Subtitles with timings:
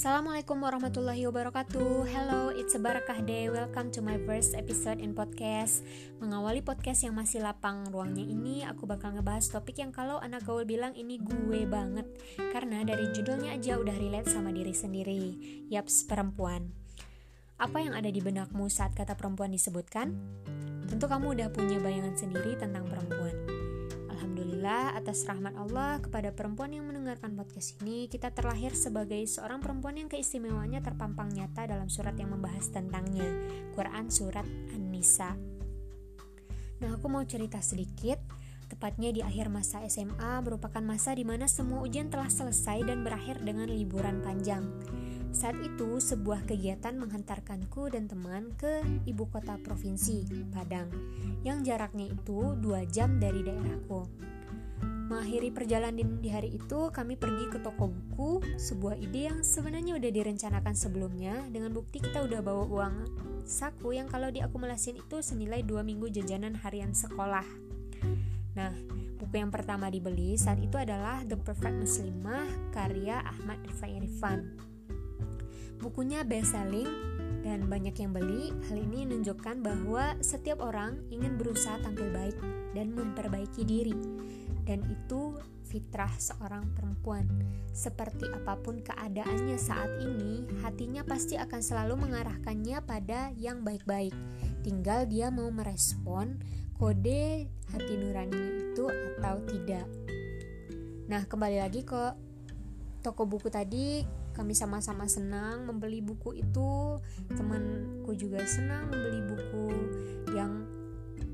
[0.00, 2.08] Assalamualaikum warahmatullahi wabarakatuh.
[2.08, 3.52] Hello, it's a barakah day.
[3.52, 5.84] Welcome to my first episode in podcast.
[6.24, 10.64] Mengawali podcast yang masih lapang ruangnya ini Aku bakal ngebahas topik yang kalau anak gaul
[10.64, 12.08] bilang ini gue banget.
[12.32, 15.36] Karena dari judulnya aja udah relate sama diri sendiri.
[15.68, 16.72] Yaps, perempuan.
[17.60, 20.16] Apa yang ada di benakmu saat kata perempuan disebutkan?
[20.88, 23.59] Tentu kamu udah punya bayangan sendiri tentang perempuan
[24.60, 29.96] Alhamdulillah atas rahmat Allah kepada perempuan yang mendengarkan podcast ini kita terlahir sebagai seorang perempuan
[29.96, 33.24] yang keistimewaannya terpampang nyata dalam surat yang membahas tentangnya
[33.72, 34.44] Quran Surat
[34.76, 35.32] An-Nisa
[36.76, 38.20] Nah aku mau cerita sedikit
[38.68, 43.40] Tepatnya di akhir masa SMA merupakan masa di mana semua ujian telah selesai dan berakhir
[43.42, 44.62] dengan liburan panjang.
[45.34, 48.78] Saat itu, sebuah kegiatan menghantarkanku dan teman ke
[49.10, 50.22] ibu kota provinsi,
[50.54, 50.86] Padang,
[51.42, 54.06] yang jaraknya itu dua jam dari daerahku.
[55.10, 60.06] Mengakhiri perjalanan di hari itu, kami pergi ke toko buku, sebuah ide yang sebenarnya udah
[60.06, 62.94] direncanakan sebelumnya, dengan bukti kita udah bawa uang
[63.42, 67.42] saku yang kalau diakumulasin itu senilai dua minggu jajanan harian sekolah.
[68.54, 68.70] Nah,
[69.18, 74.46] buku yang pertama dibeli saat itu adalah The Perfect Muslimah karya Ahmad Rifai Irfan.
[75.82, 76.86] Bukunya best selling
[77.42, 78.54] dan banyak yang beli.
[78.70, 82.38] Hal ini menunjukkan bahwa setiap orang ingin berusaha tampil baik
[82.78, 83.98] dan memperbaiki diri
[84.64, 85.36] dan itu
[85.70, 87.30] fitrah seorang perempuan.
[87.70, 94.12] Seperti apa pun keadaannya saat ini, hatinya pasti akan selalu mengarahkannya pada yang baik-baik.
[94.66, 96.42] Tinggal dia mau merespon
[96.74, 99.86] kode hati nuraninya itu atau tidak.
[101.06, 102.02] Nah, kembali lagi ke
[103.04, 104.02] toko buku tadi,
[104.34, 106.98] kami sama-sama senang membeli buku itu.
[107.30, 109.66] Temanku juga senang membeli buku
[110.34, 110.66] yang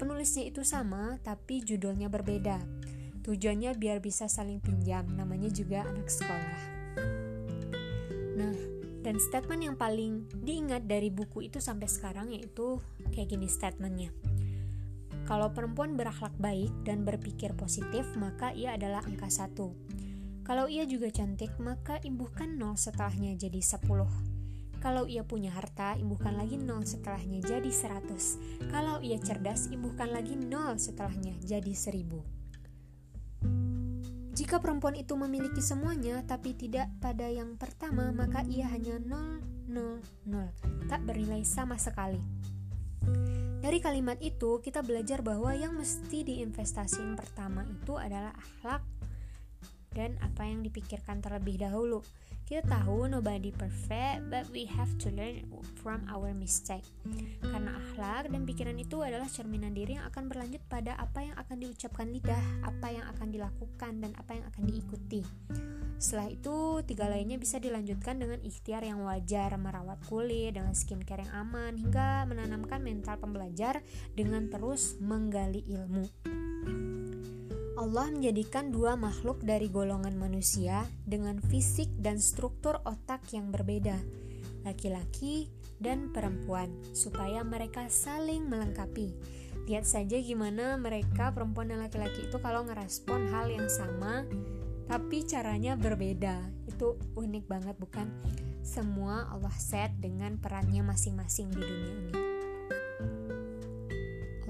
[0.00, 2.81] penulisnya itu sama tapi judulnya berbeda.
[3.22, 6.62] Tujuannya biar bisa saling pinjam, namanya juga anak sekolah.
[8.34, 8.56] Nah,
[9.06, 12.82] dan statement yang paling diingat dari buku itu sampai sekarang yaitu
[13.14, 14.10] kayak gini statementnya.
[15.22, 19.70] Kalau perempuan berakhlak baik dan berpikir positif, maka ia adalah angka satu.
[20.42, 24.10] Kalau ia juga cantik, maka imbuhkan nol setelahnya jadi sepuluh.
[24.82, 28.42] Kalau ia punya harta, imbuhkan lagi nol setelahnya jadi seratus.
[28.74, 32.41] Kalau ia cerdas, imbuhkan lagi nol setelahnya jadi seribu.
[34.32, 40.00] Jika perempuan itu memiliki semuanya tapi tidak pada yang pertama, maka ia hanya 0, 0,
[40.24, 42.16] 0, tak bernilai sama sekali.
[43.62, 48.82] Dari kalimat itu, kita belajar bahwa yang mesti diinvestasikan pertama itu adalah akhlak
[49.92, 52.02] dan apa yang dipikirkan terlebih dahulu.
[52.42, 55.46] Kita tahu nobody perfect, but we have to learn
[55.80, 56.84] from our mistake.
[57.40, 61.56] Karena akhlak dan pikiran itu adalah cerminan diri yang akan berlanjut pada apa yang akan
[61.62, 65.22] diucapkan lidah, apa yang akan dilakukan, dan apa yang akan diikuti.
[66.02, 71.32] Setelah itu, tiga lainnya bisa dilanjutkan dengan ikhtiar yang wajar, merawat kulit dengan skincare yang
[71.46, 73.86] aman, hingga menanamkan mental pembelajar
[74.18, 76.04] dengan terus menggali ilmu.
[77.82, 83.98] Allah menjadikan dua makhluk dari golongan manusia dengan fisik dan struktur otak yang berbeda,
[84.62, 85.50] laki-laki
[85.82, 89.10] dan perempuan, supaya mereka saling melengkapi.
[89.66, 94.30] Lihat saja gimana mereka perempuan dan laki-laki itu kalau ngerespon hal yang sama,
[94.86, 96.38] tapi caranya berbeda.
[96.70, 98.06] Itu unik banget bukan?
[98.62, 102.31] Semua Allah set dengan perannya masing-masing di dunia ini.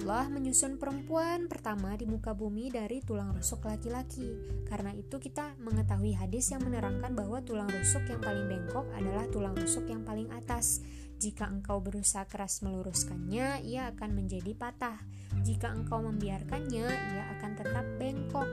[0.00, 4.32] Allah menyusun perempuan pertama di muka bumi dari tulang rusuk laki-laki.
[4.64, 9.52] Karena itu kita mengetahui hadis yang menerangkan bahwa tulang rusuk yang paling bengkok adalah tulang
[9.52, 10.80] rusuk yang paling atas.
[11.20, 14.96] Jika engkau berusaha keras meluruskannya, ia akan menjadi patah.
[15.44, 18.48] Jika engkau membiarkannya, ia akan tetap bengkok.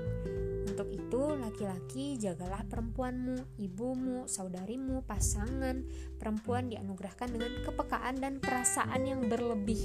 [0.68, 5.88] Untuk itu, laki-laki jagalah perempuanmu, ibumu, saudarimu, pasangan.
[6.20, 9.80] Perempuan dianugerahkan dengan kepekaan dan perasaan yang berlebih.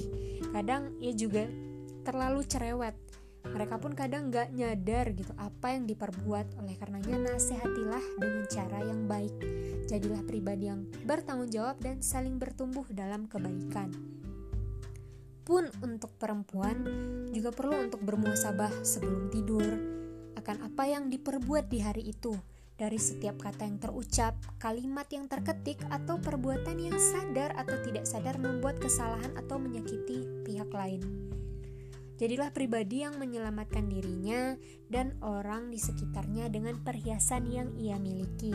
[0.51, 1.47] Kadang ia juga
[2.03, 2.99] terlalu cerewet.
[3.43, 6.59] Mereka pun kadang gak nyadar gitu apa yang diperbuat.
[6.59, 9.35] Oleh karenanya nasihatilah dengan cara yang baik.
[9.87, 14.13] Jadilah pribadi yang bertanggung jawab dan saling bertumbuh dalam kebaikan
[15.43, 16.87] pun untuk perempuan
[17.35, 19.75] juga perlu untuk bermuasabah sebelum tidur,
[20.43, 22.35] akan apa yang diperbuat di hari itu,
[22.75, 28.35] dari setiap kata yang terucap, kalimat yang terketik, atau perbuatan yang sadar atau tidak sadar
[28.35, 30.99] membuat kesalahan atau menyakiti pihak lain.
[32.19, 34.59] Jadilah pribadi yang menyelamatkan dirinya
[34.91, 38.51] dan orang di sekitarnya dengan perhiasan yang ia miliki.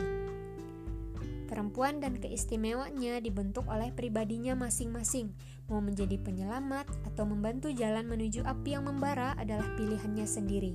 [1.49, 5.33] Perempuan dan keistimewaannya dibentuk oleh pribadinya masing-masing.
[5.73, 10.73] Mau menjadi penyelamat atau membantu jalan menuju api yang membara adalah pilihannya sendiri.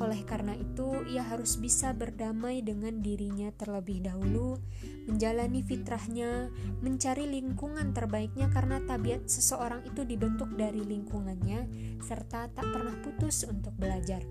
[0.00, 4.56] Oleh karena itu, ia harus bisa berdamai dengan dirinya terlebih dahulu,
[5.04, 6.48] menjalani fitrahnya,
[6.80, 11.68] mencari lingkungan terbaiknya karena tabiat seseorang itu dibentuk dari lingkungannya,
[12.00, 14.24] serta tak pernah putus untuk belajar.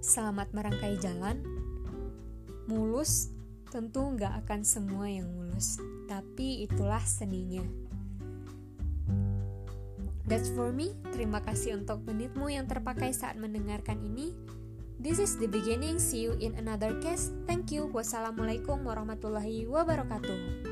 [0.00, 1.44] Selamat merangkai jalan,
[2.64, 3.28] mulus
[3.68, 5.76] tentu nggak akan semua yang mulus,
[6.08, 7.87] tapi itulah seninya.
[10.28, 10.92] That's for me.
[11.08, 14.36] Terima kasih untuk menitmu yang terpakai saat mendengarkan ini.
[15.00, 15.96] This is the beginning.
[15.96, 17.32] See you in another case.
[17.48, 17.88] Thank you.
[17.88, 20.67] Wassalamualaikum warahmatullahi wabarakatuh.